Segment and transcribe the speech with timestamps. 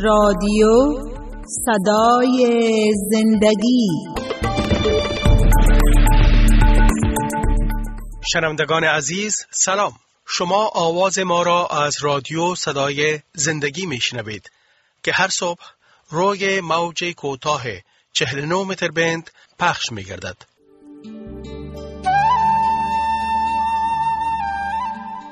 [0.00, 0.92] رادیو
[1.64, 3.88] صدای زندگی.
[8.32, 9.92] شنوندگان عزیز سلام.
[10.26, 14.50] شما آواز ما را از رادیو صدای زندگی میشنوید
[15.02, 15.64] که هر صبح
[16.10, 17.62] روی موج کوتاه
[18.12, 20.36] 49 متر بند پخش می گردد.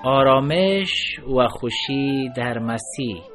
[0.05, 0.91] آرامش
[1.37, 3.30] و خوشی در مسیح.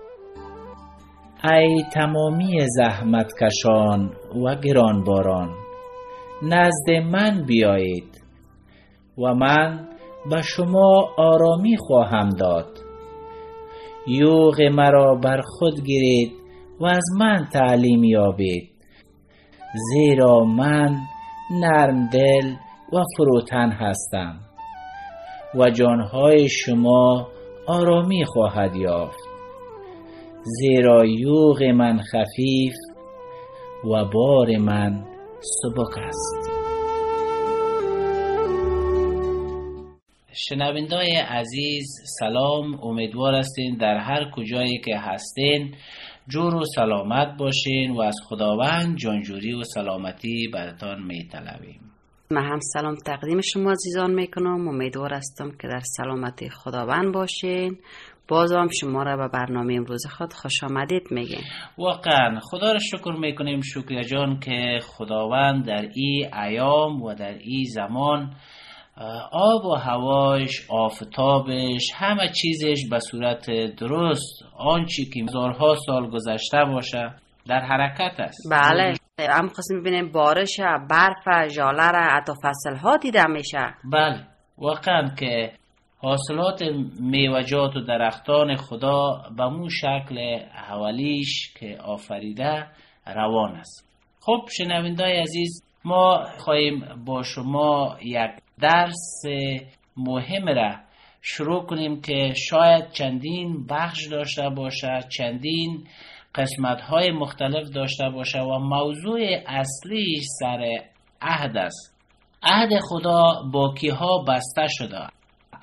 [1.51, 4.11] ای تمامی زحمت کشان
[4.45, 5.49] و گرانباران
[6.41, 8.21] نزد من بیایید
[9.17, 9.87] و من
[10.29, 12.67] به شما آرامی خواهم داد.
[14.07, 16.31] یوغ مرا بر خود گیرید
[16.79, 18.71] و از من تعلیم یابید.
[19.73, 20.97] زیرا من
[21.51, 22.53] نرم دل
[22.93, 24.39] و فروتن هستم
[25.55, 27.27] و جانهای شما
[27.67, 29.24] آرامی خواهد یافت.
[30.47, 32.73] زیرا یوغ من خفیف
[33.83, 35.05] و بار من
[35.39, 36.49] سبک است.
[40.33, 41.85] شنوندای عزیز
[42.19, 42.83] سلام.
[42.83, 45.75] امیدوار هستین در هر کجایی که هستین.
[46.27, 51.79] جور و سلامت باشین و از خداوند جانجوری و سلامتی برتان می طلبیم
[52.31, 54.67] من هم سلام تقدیم شما عزیزان می‌کنم.
[54.67, 57.77] امیدوار هستم که در سلامتی خداوند باشین
[58.27, 61.43] باز هم شما را به برنامه امروز خود خوش آمدید میگیم.
[61.77, 62.39] واقعا.
[62.39, 68.33] خدا را شکر می‌کنیم شکر جان که خداوند در این ایام و در این زمان
[69.31, 74.43] آب و هوایش آفتابش همه چیزش به صورت درست.
[74.57, 77.13] آنچی که هزارها سال گذشته باشه
[77.47, 78.51] در حرکت است.
[78.51, 78.95] بله.
[79.19, 83.73] هم خواستیم ببینیم بارش برف ژاله را حتی فصل ها دیده میشه.
[83.91, 84.27] بله.
[84.57, 85.51] واقعا که
[86.05, 86.61] حاصلات
[86.99, 92.67] میوجات و درختان خدا به مو شکل حوالیش که آفریده
[93.07, 93.89] روان است.
[94.19, 99.21] خب شنوندای عزیز ما خواهیم با شما یک درس
[99.97, 100.75] مهم را
[101.21, 105.87] شروع کنیم که شاید چندین بخش داشته باشه چندین
[106.35, 110.79] قسمت های مختلف داشته باشه و موضوع اصلیش سر
[111.21, 111.95] عهد است.
[112.43, 115.14] عهد خدا با کیها بسته شده؟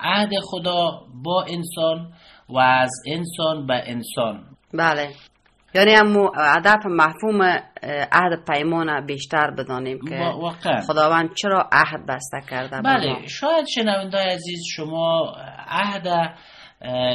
[0.03, 2.13] عهد خدا با انسان
[2.49, 4.43] و از انسان به انسان.
[4.73, 5.09] بله.
[5.75, 7.41] یعنی هم هدف مفهوم
[8.11, 10.31] عهد پیمان بیشتر بدانیم که.
[10.87, 15.35] خداوند چرا عهد بسته کرده بله شاید شنونده عزیز شما
[15.67, 16.35] عهد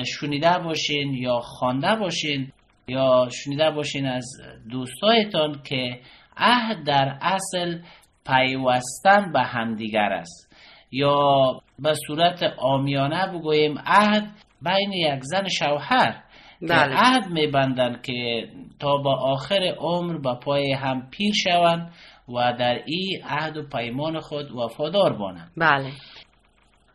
[0.04, 2.52] شنیده باشین یا خوانده باشین
[2.88, 4.26] یا شنیده باشین از
[4.70, 6.00] دوستایتان که
[6.36, 7.78] عهد در اصل
[8.26, 10.47] پیوستن به همدیگر است.
[10.90, 14.30] یا به صورت آمیانه بگوییم عهد
[14.62, 16.22] بین یک زن شوهر
[16.62, 16.68] بله.
[16.68, 18.48] که عهد میبندند که
[18.80, 21.92] تا با آخر عمر به پای هم پیر شوند
[22.28, 25.92] و در این عهد و پیمان خود وفادار بانند بله.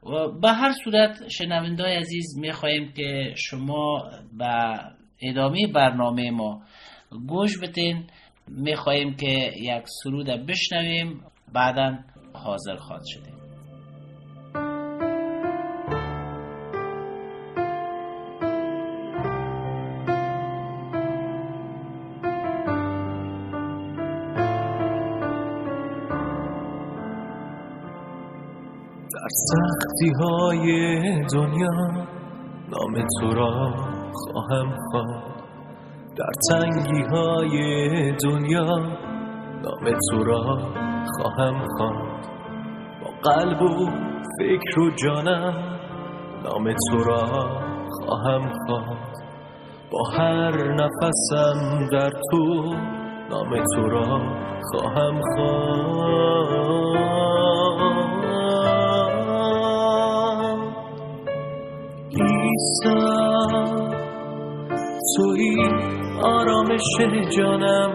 [0.03, 4.03] و به هر صورت شنوندای عزیز می‌خواهیم که شما
[4.37, 4.79] به
[5.21, 6.61] ادامه برنامه ما
[7.27, 8.07] گوش بتین
[8.47, 11.21] می‌خواهیم که یک سرود بشنویم.
[11.53, 11.97] بعدا
[12.33, 13.42] حاضر خواد شدیم.
[29.33, 30.65] سختی های
[31.33, 31.69] دنیا.
[32.69, 33.73] نام تو را
[34.13, 35.33] خواهم خواند.
[36.17, 38.77] در تنگی های دنیا.
[39.63, 40.41] نام تو را
[41.17, 42.27] خواهم خواند.
[43.01, 43.89] با قلب و
[44.39, 45.53] فکر و جانم.
[46.43, 47.25] نام تو را
[47.89, 49.13] خواهم خواند.
[49.91, 52.75] با هر نفسم در تو.
[53.29, 54.21] نام تو را
[54.71, 56.83] خواهم خواند.
[62.21, 62.95] عیسی
[65.15, 65.57] توی
[66.23, 66.81] آرامش
[67.37, 67.91] جانم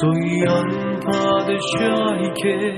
[0.00, 2.72] توی آن پادشاهی که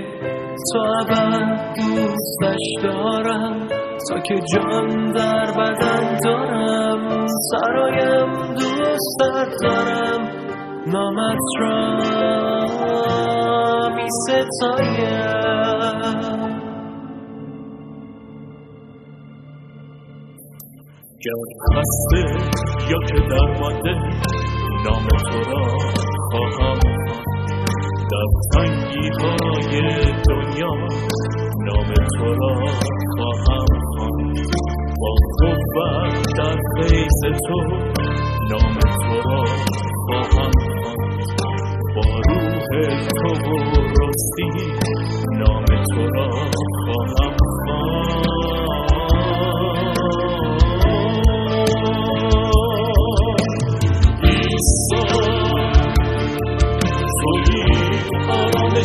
[0.72, 3.68] تا ابد دوستش دارم
[4.08, 7.26] تا که جان در بدن دارم.
[7.50, 9.18] سرایم دوست
[9.62, 10.22] دارم
[10.86, 11.98] نامت را
[13.96, 15.89] می ستایم
[21.24, 21.40] گر
[21.72, 22.22] خسته
[22.90, 23.94] یا که درمانده
[24.84, 25.66] نام تو را
[26.30, 26.78] خواهم.
[28.10, 29.80] در تنگی های
[30.28, 30.74] دنیا
[31.66, 32.54] نام تو را
[33.16, 33.66] خواهم.
[35.00, 37.79] با قوت در فیض تو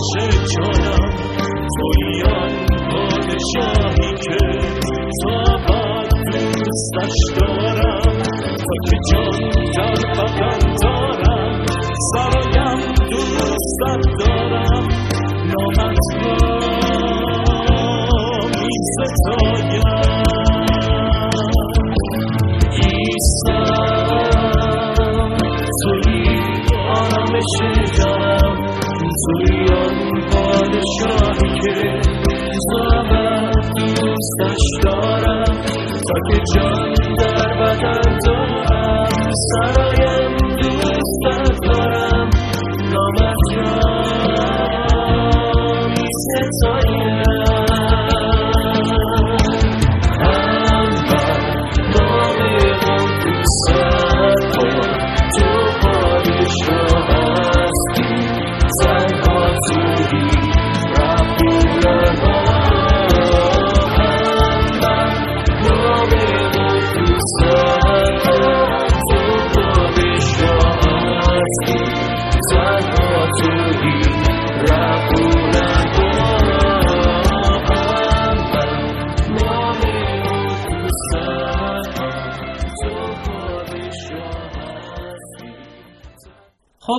[0.06, 1.10] عاشق شدم
[1.76, 4.60] تویان پادشاهی که
[5.24, 6.10] تا بعد
[6.66, 8.18] دوستش دارم.
[8.58, 9.40] تا که جان
[9.78, 9.96] در
[10.84, 11.66] دارم.
[12.14, 12.45] سر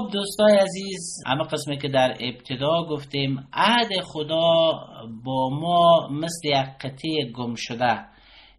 [0.06, 4.72] خب دوستای عزیز اما قسمی که در ابتدا گفتیم عهد خدا
[5.24, 8.04] با ما مثل یک قطعه گم شده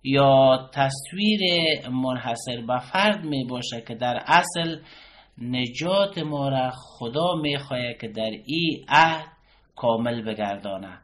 [0.04, 1.42] یا تصویر
[1.90, 4.80] منحصر به فرد می باشه که در اصل
[5.42, 7.58] نجات ما را خدا می
[8.02, 9.28] که در این عهد
[9.76, 11.00] کامل بگردانه.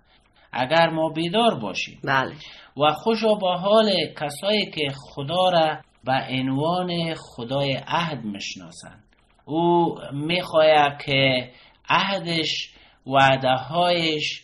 [0.52, 2.36] اگر ما بیدار باشیم بله.
[2.78, 3.92] و خوشا با حال
[4.22, 9.03] کسایی که خدا را به عنوان خدای عهد می‌شناسند
[9.46, 11.52] او می‌خواهد که
[11.90, 12.74] عهدش
[13.08, 14.44] وعده هایش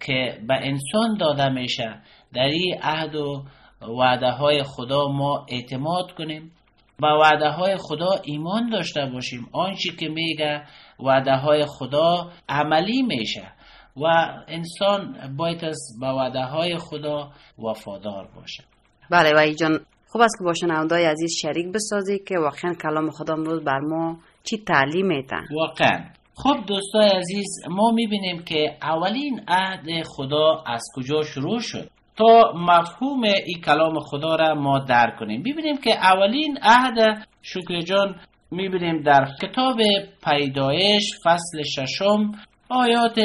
[0.00, 2.00] که به انسان داده میشه
[2.34, 3.44] در این عهد و
[3.82, 6.52] وعده های خدا ما اعتماد کنیم
[7.00, 9.48] به وعده های خدا ایمان داشته باشیم.
[9.52, 10.62] آنچه که میگه
[11.00, 13.52] وعده های خدا عملی میشه
[13.96, 14.04] و
[14.48, 18.64] انسان باید از به وعده های خدا وفادار باشه.
[19.10, 23.34] بله و جان خوب است که با شنوندای عزیز شریک بسازی که واقعا کلام خدا
[23.34, 26.04] امروز بر ما چی تعلیم میتن واقعا.
[26.34, 33.22] خب دوستای عزیز ما می‌بینیم که اولین عهد خدا از کجا شروع شد؟ تا مفهوم
[33.22, 35.40] این کلام خدا را ما درک کنیم.
[35.40, 38.16] ببینیم که اولین عهد شکر جان
[38.50, 39.76] می‌بینیم در کتاب
[40.24, 42.32] پیدایش فصل ششم
[42.68, 43.18] آیات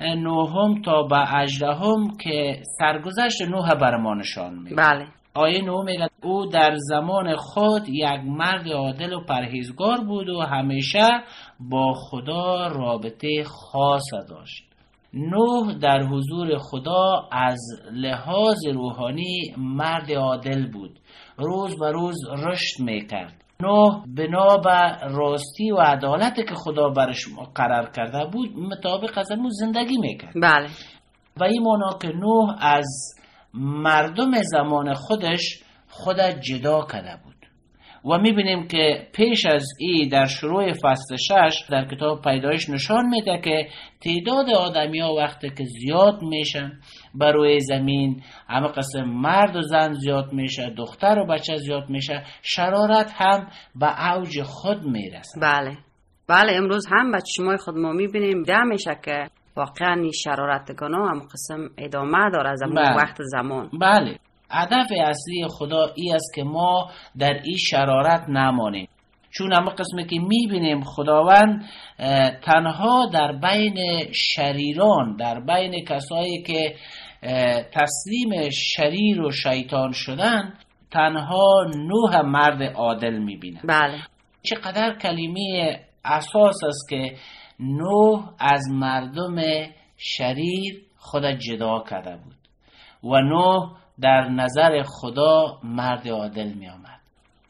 [0.00, 4.76] نهم تا به اجدهم که سرگذشت نوح بر ما نشان میده.
[4.76, 5.06] بله.
[5.34, 11.08] آیه نو میگه او در زمان خود یک مرد عادل و پرهیزگار بود و همیشه
[11.60, 14.64] با خدا رابطه خاص داشت.
[15.14, 17.60] نوح در حضور خدا از
[17.92, 20.98] لحاظ روحانی مرد عادل بود.
[21.36, 22.16] روز به روز
[22.46, 23.44] رشد می‌کرد.
[23.60, 29.48] نوح بنا به راستی و عدالتی که خدا برش قرار کرده بود مطابق از امو
[29.50, 30.32] زندگی می‌کرد.
[30.42, 30.68] بله.
[31.36, 33.19] و این مانا که نوح از
[33.54, 37.30] مردم زمان خودش خود جدا کرده بود.
[38.04, 43.40] و می‌بینیم که پیش از ای در شروع فصل شش در کتاب پیدایش نشان میده
[43.44, 43.68] که
[44.00, 46.72] تعداد آدمی ها وقتی که زیاد میشن
[47.20, 53.12] روی زمین همه قسم مرد و زن زیاد میشه دختر و بچه زیاد میشه شرارت
[53.14, 55.40] هم به اوج خود می‌رسه.
[55.40, 55.78] بله.
[56.28, 59.26] بله امروز هم بچه شمای خود ما می‌بینیم ده میشه که
[59.60, 62.96] واقعا این شرارتگان ها هم قسم ادامه داره از بله.
[62.96, 63.70] وقت زمان.
[63.80, 64.18] بله.
[64.50, 68.88] هدف اصلی خدا ای است که ما در این شرارت نمانیم.
[69.30, 71.64] چون همه قسمی که می‌بینیم خداوند
[72.42, 73.76] تنها در بین
[74.12, 76.74] شریران در بین کسایی که
[77.72, 80.54] تسلیم شریر و شیطان شدن
[80.90, 83.60] تنها نوح مرد عادل می‌بینه.
[83.68, 83.98] بله.
[84.42, 87.16] چقدر کلمه اساس است که
[87.60, 89.36] نوح از مردم
[89.96, 92.34] شریر خود جدا کرده بود
[93.12, 97.00] و نوح در نظر خدا مرد عادل می آمد.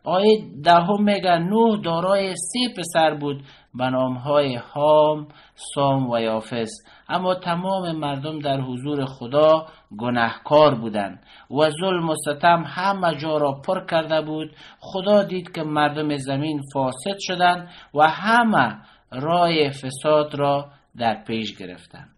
[0.05, 3.43] آیه دهم میگه نوح دارای سه پسر بود
[3.75, 5.29] به نامهای هام
[5.75, 6.71] سام و یافس.
[7.09, 9.67] اما تمام مردم در حضور خدا
[9.99, 14.51] گناهکار بودند و ظلم و ستم همه جا را پر کرده بود.
[14.81, 18.79] خدا دید که مردم زمین فاسد شدند و همه
[19.13, 22.11] رای فساد را در پیش گرفتند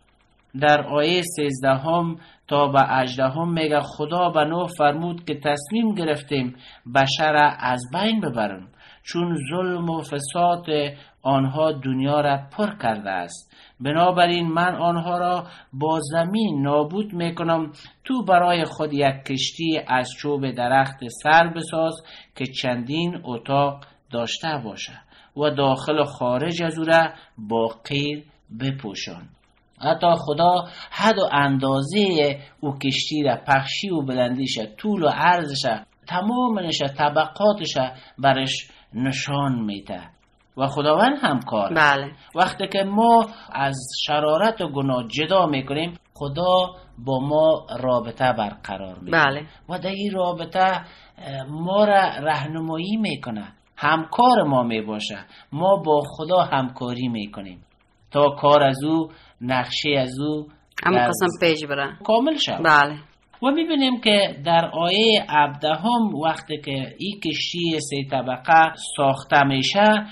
[0.61, 2.17] در آیه سیزدهم
[2.49, 6.57] تا به اجدهم میگه خدا به نوح فرمود که تصمیم گرفتیم
[6.95, 8.69] بشر از بین ببرم
[9.03, 10.67] چون ظلم و فساد
[11.23, 13.57] آنها دنیا را پر کرده است.
[13.81, 17.73] بنابراین من آنها را با زمین نابود می‌کنم
[18.05, 21.95] تو برای خود یک کشتی از چوب درخت سر بساز
[22.37, 24.93] که چندین اتاق داشته باشه
[25.37, 27.09] و داخل و خارج از او را
[27.39, 28.25] با قیر
[28.61, 29.29] بپوشان.
[29.81, 35.67] حتی خدا حد و اندازه او کشتی را پخشی و بلندیش طول و عرضش
[36.07, 37.75] تمامش طبقاتش
[38.19, 40.01] برش نشان میده.
[40.57, 42.13] و خداوند همکار بله.
[42.35, 49.25] وقتی که ما از شرارت و گناه جدا می‌کنیم خدا با ما رابطه برقرار می‌کنه.
[49.25, 49.47] بله.
[49.69, 50.85] و در این رابطه
[51.49, 53.53] ما را رهنمایی می‌کنه.
[53.77, 55.19] همکار ما می‌باشه
[55.53, 57.65] ما با خدا همکاری می‌کنیم
[58.11, 59.09] تا کار از او
[59.41, 60.47] نقشه از او
[60.87, 61.99] اما قسم پیش بره.
[62.05, 62.65] کامل شود.
[62.65, 62.99] بله.
[63.43, 70.07] و می‌بینیم که در آیه عبدهم وقتی که این کشتی سه طبقه ساخته میشه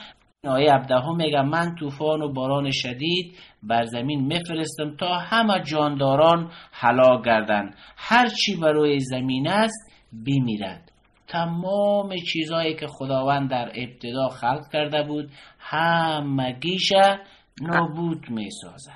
[0.48, 7.24] آیه عبدهم میگه من طوفان و باران شدید بر زمین میفرستم تا همه جانداران هلاک
[7.24, 7.74] گردند.
[7.96, 9.92] هر چی بر روی زمین است
[10.26, 10.89] بمیرد
[11.30, 17.20] تمام چیزهایی که خداوند در ابتدا خلق کرده بود همگیشه
[17.62, 18.92] نابود می‌سازه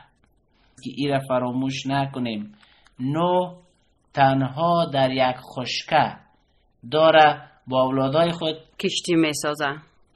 [0.84, 2.54] که ای را فراموش نکنیم.
[3.00, 3.54] نو
[4.14, 6.16] تنها در یک خشکه
[6.90, 9.66] داره با اولادای خود کشتی می‌سازه.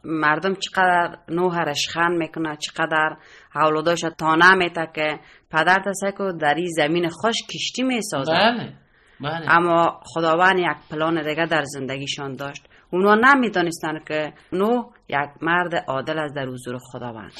[0.05, 3.17] مردم چقدر نوح رشخن می‌کنه چقدر
[3.55, 5.19] اولاداش تانه میته که
[5.51, 8.33] پدر تسکو در این زمین خوش کشتی می‌سازه.
[8.33, 8.73] بله.
[9.21, 9.57] بله.
[9.57, 12.69] اما خداوند یک پلان دیگه در زندگیشان داشت.
[12.93, 17.33] اونا نمی‌دانستند که نو یک مرد عادل است در حضور خداوند.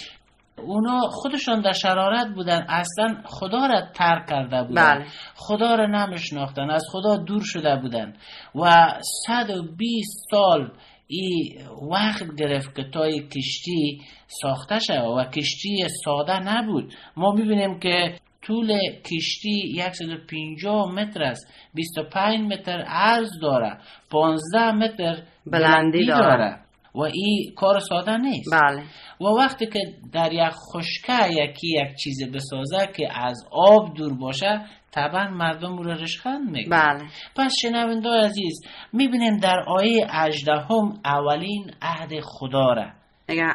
[0.57, 2.67] اونا خودشان در شرارت بودن.
[2.69, 4.95] اصلا خدا را ترک کرده بودن.
[4.95, 5.07] بله.
[5.35, 6.71] خدا را نمیشناختن.
[6.71, 8.13] از خدا دور شده بودن.
[8.55, 8.89] و
[9.27, 10.71] 120 سال
[11.07, 11.59] ای
[11.91, 16.95] وقت گرفت که تا کشتی ساخته شد و کشتی ساده نبود.
[17.17, 18.19] ما می‌بینیم که
[18.49, 21.53] طول کشتی 150 متر است.
[21.75, 23.79] 25 متر عرض داره
[24.11, 26.59] 15 متر بلندی داره.
[26.95, 28.51] و این کار ساده نیست.
[28.53, 28.83] بله.
[29.21, 29.79] و وقتی که
[30.13, 35.93] در یک خشکه یکی یک چیز بسازه که از آب دور باشه طبعا مردم را
[35.93, 37.05] رشخند می‌کنه بله.
[37.37, 38.61] پس شنونده عزیز
[38.93, 42.91] می‌بینیم در آیه 18 هم اولین عهد خدا را.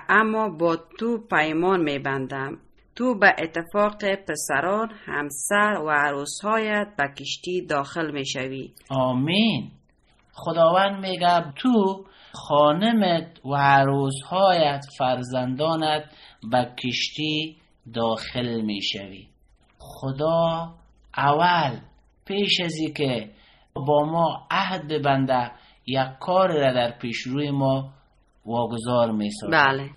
[0.09, 2.57] اما با تو پیمان میبندم
[2.95, 3.95] تو به اتفاق
[4.27, 8.73] پسران همسر و عروسهایت به کشتی داخل می‌شوی.
[8.89, 9.71] آمین.
[10.33, 16.03] خداوند میگه تو خانمت و عروسهایت فرزندانت
[16.51, 17.57] به کشتی
[17.93, 19.27] داخل می‌شوی.
[19.79, 20.73] خدا
[21.17, 21.79] اول
[22.25, 23.29] پیش از که
[23.73, 25.51] با ما عهد ببنده
[25.85, 27.89] یک کار را در پیش روی ما
[28.45, 29.89] واگذار می‌سازه بله.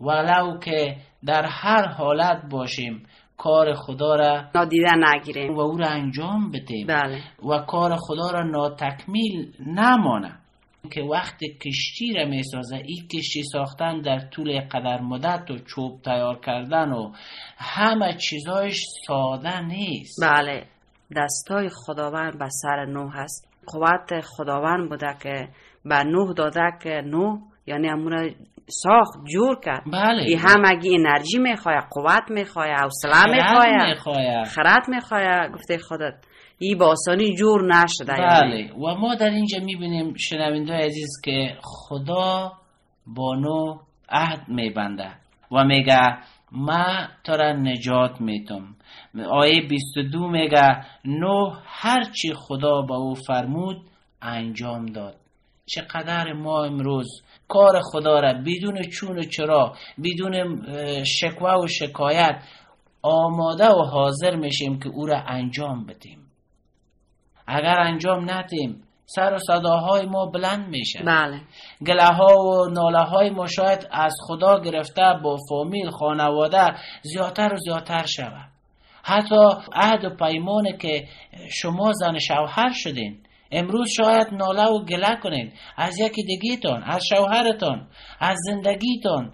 [0.00, 3.02] ولو که در هر حالت باشیم
[3.36, 5.54] کار خدا را نادیده نگیریم.
[5.54, 7.22] و او را انجام بدیم بله.
[7.48, 10.32] و کار خدا را ناتکمیل نمانه
[10.90, 16.40] که وقت کشتی را می‌سازه این کشتی ساختن در طول قدر مدت و چوب تیار
[16.40, 17.12] کردن و
[17.56, 20.24] همه چیزایش ساده نیست.
[20.24, 20.66] بله.
[21.16, 23.48] دستای خداوند به سر نوح هست.
[23.66, 25.48] قوت خداوند بوده که
[25.84, 28.34] به نوح داده که نوح یعنی امون
[28.68, 29.82] ساخت جور کرد.
[29.92, 30.22] بله.
[30.22, 34.46] این همگی انرژی می‌خواه قوت می‌خواه حوصله می‌خواه می‌خواید.
[34.46, 36.14] خرد می‌خواه گفته خودت
[36.58, 38.12] این با آسانی جور نشده.
[38.18, 38.68] یعنی.
[38.68, 38.74] بله.
[38.74, 42.52] و ما در اینجا می‌بینیم شنونده عزیز که خدا
[43.06, 45.10] با نو عهد میبنده
[45.52, 46.00] و میگه
[46.52, 46.84] ما
[47.24, 48.74] تو را نجات میتم
[49.30, 53.76] آیه 22 میگه نو هرچی خدا با او فرمود
[54.22, 55.14] انجام داد.
[55.70, 59.74] چقدر ما امروز کار خدا را بدون چون و چرا
[60.04, 60.64] بدون
[61.04, 62.42] شکوه و شکایت
[63.02, 66.18] آماده و حاضر میشیم که او را انجام بدیم.
[67.46, 71.02] اگر انجام ندیم سر و صداهای ما بلند میشه.
[71.02, 71.40] بله.
[71.86, 77.56] گله ها و ناله های ما شاید از خدا گرفته با فامیل خانواده زیادتر و
[77.56, 78.50] زیادتر شود.
[79.02, 79.36] حتی
[79.72, 81.08] عهد و پیمانه که
[81.50, 87.86] شما زن شوهر شدین امروز شاید ناله و گله کنین از یکی دیگیتون از شوهرتون
[88.20, 89.32] از زندگیتون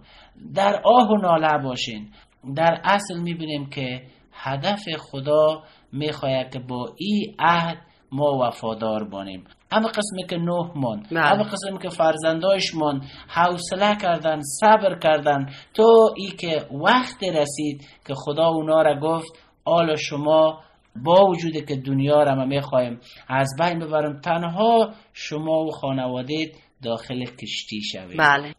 [0.54, 2.10] در آه و ناله باشین.
[2.56, 7.78] در اصل می‌بینیم که هدف خدا می‌خواهد که با این عهد
[8.12, 9.44] ما وفادار بانیم.
[9.72, 11.06] همه قسمی که نوح ماند.
[11.12, 13.02] همه قسمی که فرزندایش ماند.
[13.28, 15.46] حوصله کردن صبر کردن.
[15.74, 20.60] تو ای که وقت رسید که خدا اونا را گفت آل شما
[21.04, 27.24] با وجودی که دنیا را ما می‌خوایم از بین ببرم تنها شما و خانوادید داخل
[27.24, 28.18] کشتی شوید.
[28.18, 28.54] بله.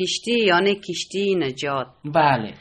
[0.00, 1.86] کشتی یعنی کشتی نجات.
[2.04, 2.54] بله.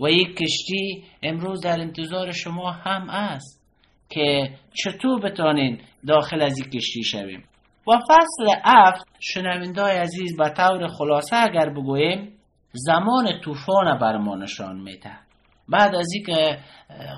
[0.00, 3.60] و یک کشتی امروز در انتظار شما هم است
[4.08, 7.44] که چطور بتانین داخل از این کشتی شویم
[7.88, 12.32] و فصل افت شنوندای عزیز به طور خلاصه اگر بگوییم
[12.72, 15.29] زمان طوفان بر ما نشان میده
[15.70, 16.58] بعد از اینکه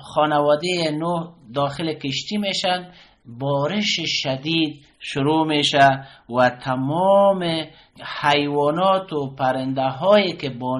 [0.03, 2.91] خانواده نو داخل کشتی میشن
[3.25, 7.43] بارش شدید شروع میشه و تمام
[8.21, 10.79] حیوانات و پرنده هایی که با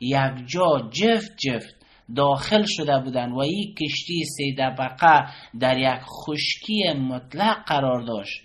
[0.00, 1.74] یک جا جفت جفت
[2.16, 5.26] داخل شده بودن و این کشتی سی دبقه
[5.60, 8.42] در یک خشکی مطلق قرار داشت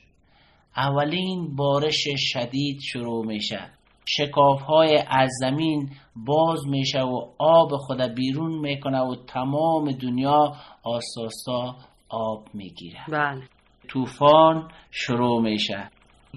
[0.77, 3.76] اولین بارش شدید شروع میشه.
[4.09, 11.75] شکاف های از زمین باز میشه و آب خود بیرون می‌کنه و تمام دنیا آساسا
[12.09, 12.99] آب می‌گیره.
[13.11, 13.41] بله.
[13.87, 15.89] طوفان شروع میشه.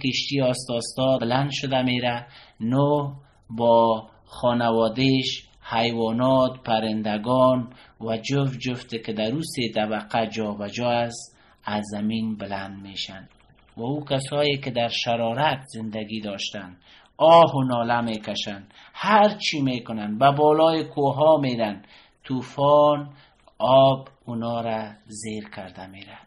[0.05, 2.27] کشتی آستاستا بلند شده میره.
[2.61, 3.13] نو
[3.51, 10.91] با خانوادهش حیوانات پرندگان و جفت جفته که در او سه طبقه جا و جا
[10.91, 13.29] است از زمین بلند میشن.
[13.77, 16.77] و او کسایی که در شرارت زندگی داشتن
[17.21, 18.65] آه و ناله می‌کشن.
[18.95, 21.83] هر چی می‌کنن به بالای کوها میرن.
[22.25, 23.11] طوفان
[23.59, 26.19] آب اونا را زیر کرده میره.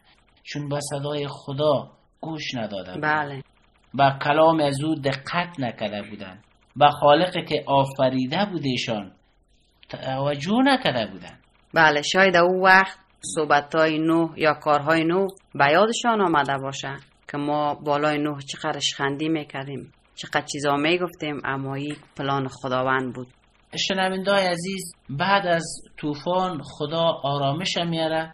[0.43, 3.01] چون به صدای خدا گوش نداده بودن.
[3.01, 3.43] بله.
[3.93, 6.41] به کلام از او دقت نکرده بودن.
[6.75, 9.11] به خالقی که آفریده بودشان
[9.89, 11.37] توجه نکرده بودن.
[11.73, 12.97] بله شاید او وقت
[13.35, 16.95] صحبت های نو یا کارهای نو به یادشان آمده باشه
[17.31, 19.91] که ما بالای نو چقدر خندی می‌کردیم.
[20.15, 23.27] چقدر چیزا می‌گفتیم اما این پلان خداوند بود.
[23.77, 25.65] شنوندای عزیز بعد از
[25.97, 28.33] طوفان خدا آرامش میاره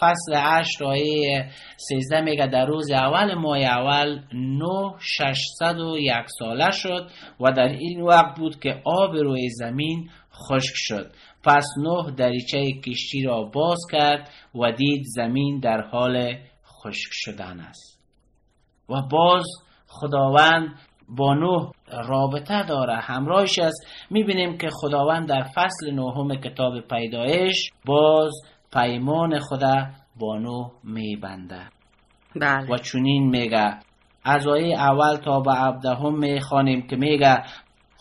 [0.00, 6.70] فصل هشت آیه سیزده میگه در روز اول ماه اول نو ششصد و یک ساله
[6.70, 11.12] شد و در این وقت بود که آب روی زمین خشک شد.
[11.44, 18.00] پس نوح دریچه کشتی را باز کرد و دید زمین در حال خشک شدن است.
[18.88, 19.44] و باز
[19.86, 20.68] خداوند
[21.16, 21.70] با نوح
[22.08, 22.96] رابطه داره.
[22.96, 23.86] همراهش است.
[24.10, 28.32] می‌بینیم که خداوند در فصل نهم کتاب پیدایش باز
[28.72, 29.86] پیمان خدا
[30.20, 31.60] با نوح میبنده.
[32.36, 32.70] بله.
[32.70, 33.70] و چنین میگه.
[34.24, 37.42] از آیه اول تا به عبدهم می‌خوانیم که میگه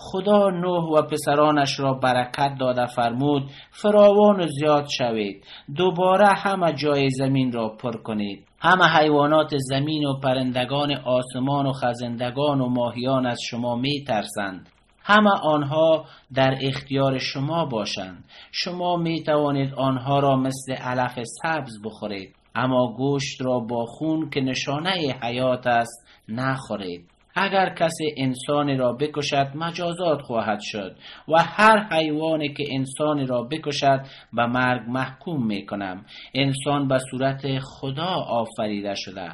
[0.01, 5.45] خدا نوح و پسرانش را برکت داده فرمود فراوان و زیاد شوید.
[5.75, 8.47] دوباره همه جای زمین را پر کنید.
[8.59, 14.69] همه حیوانات زمین و پرندگان آسمان و خزندگان و ماهیان از شما می ترسند
[15.03, 18.23] همه آنها در اختیار شما باشند.
[18.51, 22.35] شما می توانید آنها را مثل علف سبز بخورید.
[22.55, 27.18] اما گوشت را با خون که نشانه حیات است نخورید.
[27.35, 30.95] اگر کسی انسانی را بکشد مجازات خواهد شد
[31.27, 34.01] و هر حیوانی که انسانی را بکشد
[34.33, 39.29] به مرگ محکوم می کنم انسان به صورت خدا آفریده شده.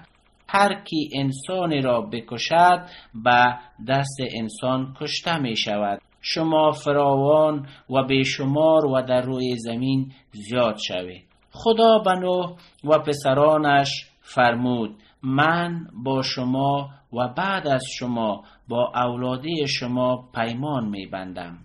[0.48, 2.86] هر کی انسانی را بکشد
[3.24, 3.56] به
[3.88, 11.26] دست انسان کشته می شود شما فراوان و بیشمار و در روی زمین زیاد شوید
[11.52, 13.90] خدا به نوح و پسرانش
[14.22, 21.58] فرمود من با شما و بعد از شما با اولاده شما پیمان می بندم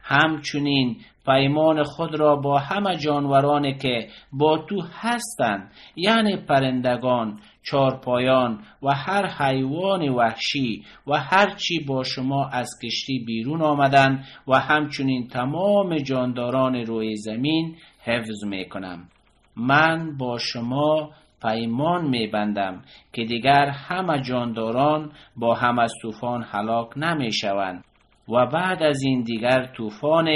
[0.00, 8.94] همچنین پیمان خود را با همه جانورانی که با تو هستند یعنی پرندگان چارپایان و
[8.94, 15.96] هر حیوان وحشی و هر چی با شما از کشتی بیرون آمدن و همچنین تمام
[15.96, 19.08] جانداران روی زمین حفظ می کنم
[19.56, 21.10] من با شما
[21.42, 27.84] پیمان می بندم که دیگر همه جانداران با هم از طوفان هلاک نمی شوند
[28.28, 30.26] و بعد از این دیگر طوفان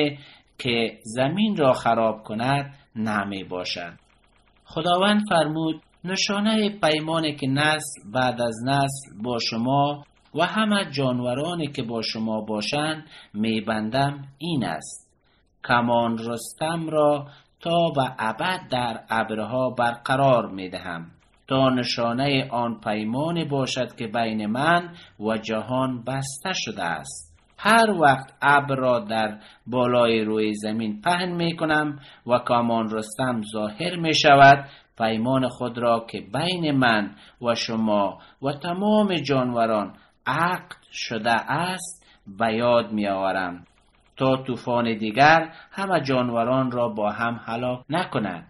[0.58, 3.92] که زمین را خراب کند نمی باشد
[4.64, 11.82] خداوند فرمود نشانه پیمانی که نسل بعد از نسل با شما و همه جانورانی که
[11.82, 15.12] با شما باشند میبندم این است.
[15.68, 17.26] کمان رستم را
[17.62, 21.10] تا به ابد در ابرها برقرار می دهم
[21.48, 27.32] تا نشانه آن پیمان باشد که بین من و جهان بسته شده است.
[27.58, 33.96] هر وقت ابر را در بالای روی زمین پهن می کنم و کامان رستم ظاهر
[33.96, 39.94] می شود پیمان خود را که بین من و شما و تمام جانوران
[40.26, 42.06] عقد شده است
[42.38, 43.64] به یاد می آورم
[44.46, 48.46] طوفان دیگر همه جانوران را با هم هلاک نکند.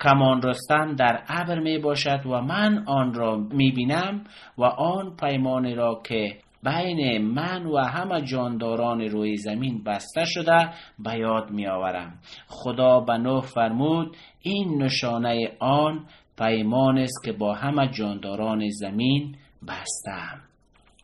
[0.00, 4.24] کمان رستم در ابر می باشد و من آن را می بینم
[4.58, 11.18] و آن پیمان را که بین من و همه جانداران روی زمین بسته شده به
[11.18, 12.18] یاد می آورم.
[12.48, 16.06] خدا به نوح فرمود این نشانه آن
[16.38, 19.36] پیمان است که با همه جانداران زمین
[19.68, 20.40] بستم.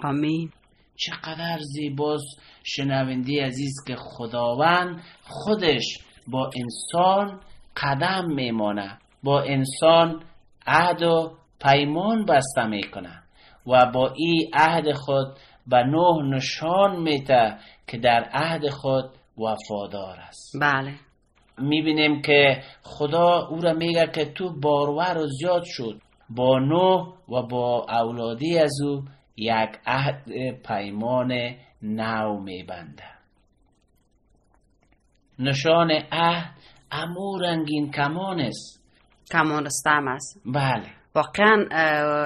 [0.05, 0.51] آمین.
[1.01, 2.43] چقدر زیباست.
[2.65, 7.41] شنونده عزیز که خداوند خودش با انسان
[7.77, 8.99] قدم میمانه.
[9.23, 10.23] با انسان
[10.67, 13.23] عهد و پیمان بسته می‌کنه.
[13.67, 15.27] و با این عهد خود
[15.67, 19.05] به نوح نشان میده که در عهد خود
[19.39, 20.57] وفادار است.
[20.61, 20.95] بله.
[21.59, 26.01] می‌بینیم که خدا او را میگه که تو بارور و زیاد شد.
[26.31, 29.03] با نوح و با اولادی از او
[29.37, 30.23] یک عهد
[30.67, 31.33] پیمان
[31.83, 33.05] نو میبنده
[35.39, 36.51] نشان عهد
[36.93, 38.81] امو رنگین کمان است.
[39.33, 40.41] کمان رستم است.
[40.47, 40.87] بله.
[41.15, 41.67] واقعا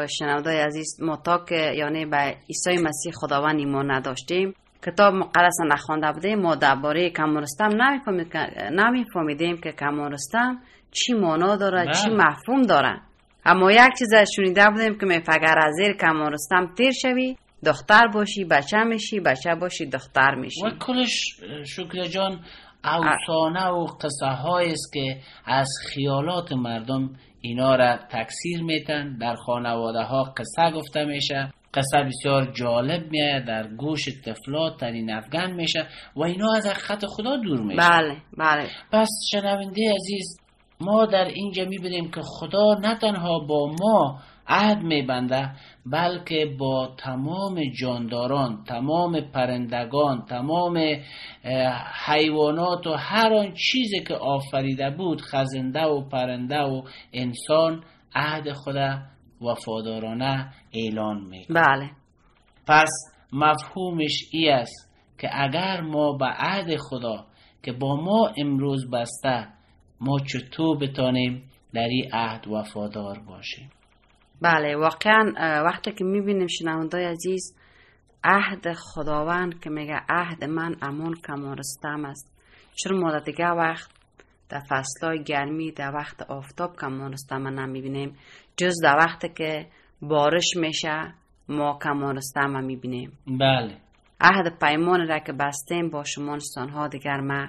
[0.06, 2.16] شنوندای عزیز ما تا که یعنی به
[2.48, 4.54] عیسی مسیح خداوند ایمان نداشتیم
[4.86, 10.58] کتاب مقدس نخوانده بودیم ما درباره کمان رستم نمی‌فهمید که- نمیفهمیدیم که کمان رستم
[10.90, 11.92] چی معنا داره بله.
[11.94, 13.00] چی مفهوم داره.
[13.46, 18.06] اما یک چیز از شنیده بودیم که میفگر از زیر کمان رستم تیر شوی دختر
[18.06, 20.66] باشی بچه میشی بچه باشی دختر میشی.
[20.66, 22.40] و کلش شکر جان
[22.84, 30.22] افسانه و قصه است که از خیالات مردم اینا را تکثیر میتن در خانواده ها
[30.36, 31.52] قصه گفته میشه.
[31.74, 35.86] قصه بسیار جالب میاد در گوش طفلات ترین افغان میشه.
[36.16, 38.68] و اینا از حقیقت خدا دور میشه بله بله.
[38.92, 40.43] پس شنونده عزیز
[40.80, 45.50] ما در اینجا می‌بینیم که خدا نه تنها با ما عهد میبنده
[45.86, 50.78] بلکه با تمام جانداران تمام پرندگان تمام
[52.06, 56.82] حیوانات و هر آن چیزی که آفریده بود خزنده و پرنده و
[57.12, 57.84] انسان
[58.14, 58.98] عهد خدا
[59.40, 61.90] وفادارانه اعلان می‌کنه بله.
[62.66, 62.90] پس
[63.32, 67.26] مفهومش ای است که اگر ما به عهد خدا
[67.62, 69.48] که با ما امروز بسته
[70.04, 71.42] ما چطور بتانیم
[71.74, 73.70] در این عهد وفادار باشیم؟
[74.42, 75.32] بله واقعا
[75.64, 77.56] وقتی که می‌بینیم شنوندای عزیز
[78.24, 82.34] عهد خداوند که میگه عهد من امون کمارستم است.
[82.74, 83.90] چرا ما در دیگه وقت
[84.48, 88.16] در فصلهای گرمی در وقت آفتاب کمارستم نمی‌بینیم.
[88.56, 89.66] جز در وقتی که
[90.02, 91.14] بارش میشه
[91.48, 93.12] ما کمارستم می‌بینیم.
[93.26, 93.76] بله.
[94.20, 97.48] عهد پیمان را که بستیم با شما انسانها دیگر ما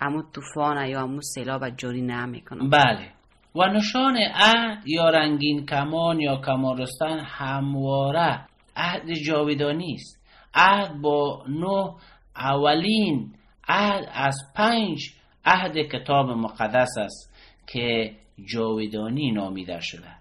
[0.00, 3.12] امو طوفان یا امو سیلاب جوری نمی‌کنم بله.
[3.54, 10.18] و نشان عهد یا رنگین کمان یا کمارستان همواره عهد جاودانی است.
[10.54, 11.94] عهد با نوح
[12.36, 13.34] اولین
[13.68, 15.00] عهد از پنج
[15.44, 17.34] عهد کتاب مقدس است
[17.66, 18.16] که
[18.52, 20.18] جاودانی نامیده شده.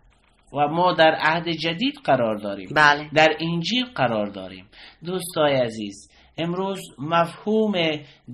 [0.54, 2.70] و ما در عهد جدید قرار داریم.
[2.76, 3.10] بله.
[3.14, 4.66] در انجیل قرار داریم.
[5.06, 7.74] دوستای عزیز امروز مفهوم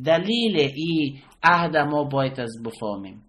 [0.06, 3.24] دلیل ای عهد ما باید از بفهمیم.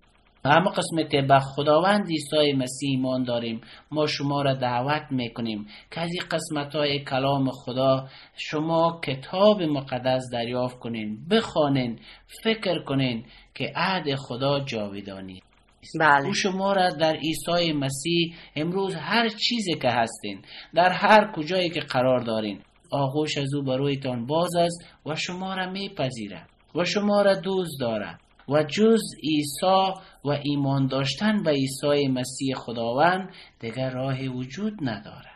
[0.46, 3.61] همه قسمه که به خداوند عیسی مسیح ایمان داریم.
[3.90, 10.22] ما شما را دعوت می‌کنیم که از این قسمت های کلام خدا شما کتاب مقدس
[10.33, 11.98] دریافت کنین بخوانین
[12.42, 13.24] فکر کنین
[13.55, 15.42] که عهد خدا جاودانی
[15.83, 15.98] است.
[16.00, 16.27] بله.
[16.27, 20.42] او شما را در عیسی مسیح امروز هر چیزی که هستین
[20.74, 25.70] در هر کجایی که قرار دارین آغوش از او برویتان باز است و شما را
[25.70, 32.55] میپذیره و شما را دوست داره و جز عیسی و ایمان داشتن به عیسی مسیح
[32.55, 33.29] خداوند
[33.61, 35.31] دیگر راه وجود نداره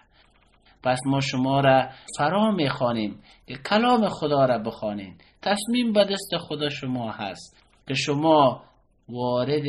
[0.82, 6.68] پس ما شما را فرا می‌خوانیم که کلام خدا را بخوانین تصمیم به دست خدا
[6.68, 8.62] شما هست که شما
[9.08, 9.64] وارد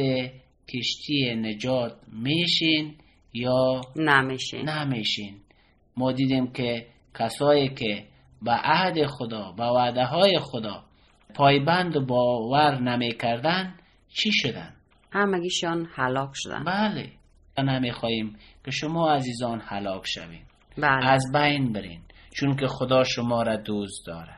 [0.74, 2.96] کشتی نجات میشین
[3.34, 5.36] یا نمیشه نمیشین.
[5.98, 6.88] ما دیدیم که
[7.20, 8.08] کسایی که
[8.42, 10.84] به عهد خدا به وعده های خدا
[11.36, 13.74] پایبند و باور نمی‌کردن
[14.08, 14.74] چی شدن؟
[15.12, 16.64] همگیشان هلاک شدن.
[16.64, 17.10] بله
[17.58, 20.42] نمی‌خواهیم که شما عزیزان هلاک شوین
[20.78, 21.06] بله.
[21.06, 24.36] از بین برین چون که خدا شما را دوست داره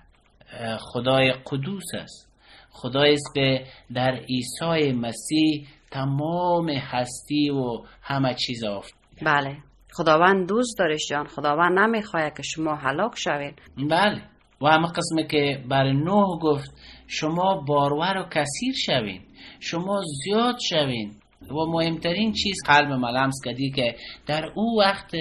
[0.80, 2.32] خدای قدوس است.
[2.71, 8.93] خدایی است که در عیسی مسیح تمام هستی و همه چیز آفت
[9.25, 9.58] بله.
[9.93, 11.27] خداوند دوست دارش جان.
[11.27, 13.62] خداوند نمی‌خواد که شما هلاک شوید.
[13.89, 14.21] بله.
[14.62, 16.71] و همه قسمه که بر نوح گفت
[17.08, 19.21] شما بارور و کثیر شوین
[19.60, 21.12] شما زیاد شوین.
[21.50, 23.95] و مهمترین چیز قلب ملمس کردی که
[24.28, 25.12] در او وقت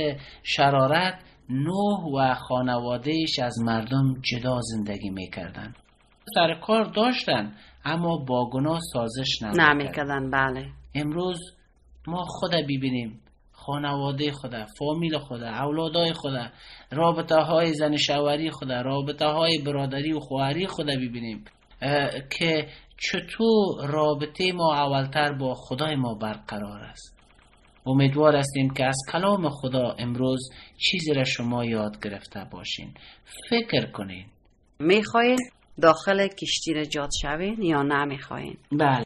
[0.43, 1.15] شرارت
[1.51, 5.75] نوح و خانوادهش از مردم جدا زندگی می‌کردن
[6.35, 7.53] سر کار داشتن
[7.85, 9.73] اما با گناه سازش نمی‌کردن.
[9.73, 10.67] نمی‌کردن بله.
[10.95, 11.41] امروز
[12.07, 13.21] ما خود ببینیم
[13.67, 16.33] خانواده خود فامیل خود اولادای خود
[16.91, 21.45] رابطه های زن شوری خود رابطه های برادری و خواهری خود ببینیم
[22.39, 27.17] که چطور رابطه ما اولتر با خدای ما برقرار است.
[27.87, 32.95] امیدوار هستیم که از کلام خدا امروز چیزی را شما یاد گرفته باشین.
[33.51, 34.27] فکر کنین.
[34.81, 35.39] می‌خواین
[35.83, 39.05] داخل کشتی نجات شوین یا نمی‌خواین بله.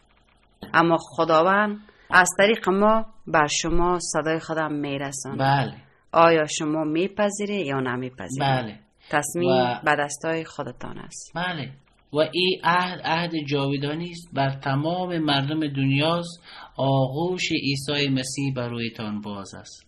[0.74, 1.78] اما خداوند
[2.16, 5.74] از طریق ما بر شما صدای خودم میرسان بله.
[6.12, 8.78] آیا شما میپذیری یا نمیپذیری؟ بله.
[9.10, 11.32] تصمیم و- به دستای خودتان است.
[11.34, 11.70] بله.
[12.12, 16.42] و این عهد عهد جاودانی است بر تمام مردم دنیاست.
[16.76, 19.86] آغوش عیسی مسیح بر رویتان باز است.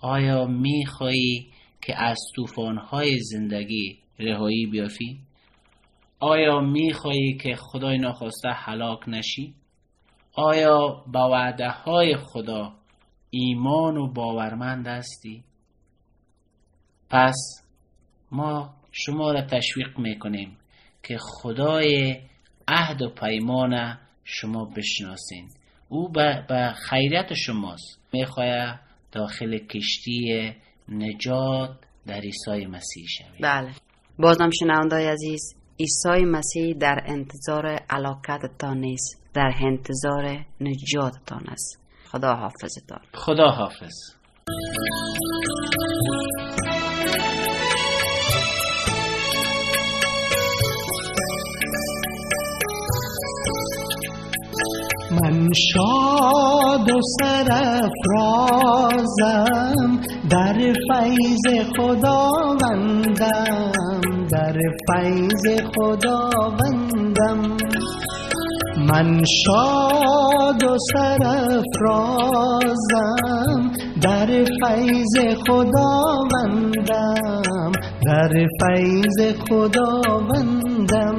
[0.00, 1.46] آیا می‌خواهی
[1.82, 5.18] که از طوفان‌های زندگی رهایی بیافی؟
[6.20, 9.54] آیا می‌خواهی که خدای ناخواسته هلاک نشی؟
[10.38, 12.72] آیا به وعده های خدا
[13.30, 15.44] ایمان و باورمند هستی؟
[17.10, 17.36] پس
[18.30, 20.56] ما شما را تشویق می‌کنیم
[21.02, 22.20] که خدای
[22.68, 25.48] عهد و پیمان شما بشناسین.
[25.88, 28.00] او به به خیریت شماست.
[28.12, 28.80] می‌خواه
[29.12, 30.52] داخل کشتی
[30.88, 31.70] نجات
[32.06, 33.42] در عیسی مسیح شوید.
[33.42, 33.70] بله.
[34.18, 41.78] بازم شنوندای عزیز عیسی مسیح در انتظار علاقتتان نیست در انتظار نجاتتان است.
[42.10, 43.94] خدا حافظتان خدا حافظ
[55.10, 58.58] من شاد و سرفرازم
[60.30, 61.44] در فیض
[61.76, 63.72] خداوندم.
[64.30, 64.56] در
[64.88, 65.44] فیض
[65.76, 67.40] خداوندم.
[68.88, 72.10] من شاد و سرفرازم
[74.02, 75.14] در فیض
[75.48, 76.92] خداوندم.
[78.06, 81.16] در فیض خداوندم.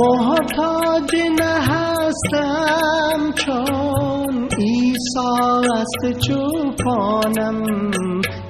[0.00, 5.36] محتاج نه هستم چون عیسی
[5.74, 7.58] است چوپانم.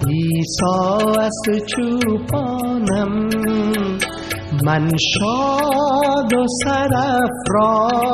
[0.09, 3.13] عیسی است چوپانم
[4.67, 8.07] من شاد و سرفرازم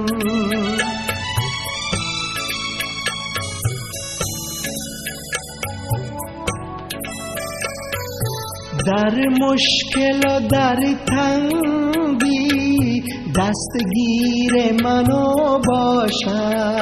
[8.86, 13.04] در مشکل و در تنگی
[13.36, 16.82] دستگیر منو باشد.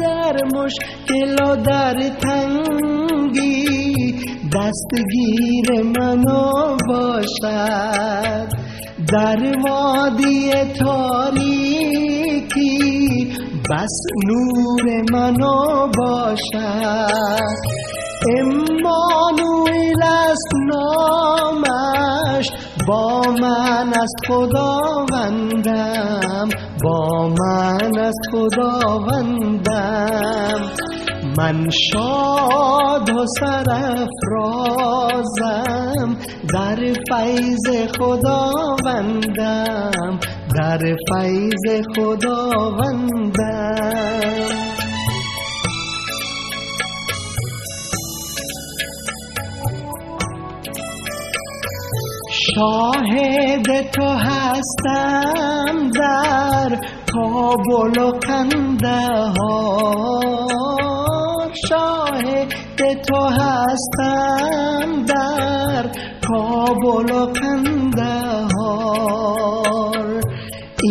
[0.00, 3.64] در مشکل و در تنگی
[4.54, 8.48] دستگیر منو باشد.
[9.12, 11.92] در وادی تاریکی
[13.70, 17.52] بس نور منو باشد.
[18.38, 22.46] امانویل است نامش.
[22.88, 25.68] با من است خداوندم.
[26.84, 30.12] با من است خداوندم.
[31.38, 34.88] من شاد و سرفرازم
[36.54, 37.66] در فیض
[37.98, 39.52] خداوندم.
[40.56, 41.64] در فیض
[41.96, 43.32] خداوندم.
[52.54, 56.78] شاهد تو هستم در
[57.14, 59.52] کابل و قندهار
[61.68, 62.52] شاهد
[63.02, 65.84] تو هستم در
[66.28, 68.62] کابل و قندهار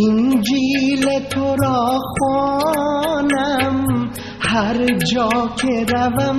[0.10, 3.76] انجیل تو را خوانم
[4.40, 5.30] هر جا
[5.62, 6.38] که روم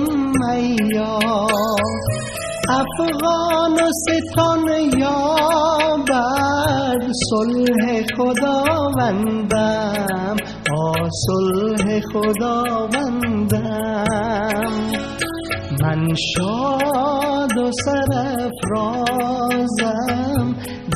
[0.49, 2.32] میار
[2.69, 4.67] افغانستان
[4.99, 7.83] یابد صلح
[8.17, 10.35] خداوندم.
[10.77, 10.79] آ
[11.27, 14.03] صلح خداوندم.
[15.81, 16.01] من
[16.35, 19.25] شاد و سرفرازم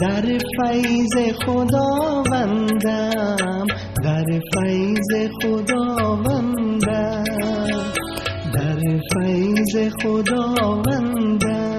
[0.01, 0.25] در
[0.57, 3.65] فیض خداوندم.
[4.03, 6.36] در فیض خداوندم.
[9.17, 11.76] فیض خداوندم.